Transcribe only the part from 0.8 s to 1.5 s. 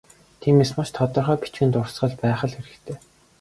тодорхой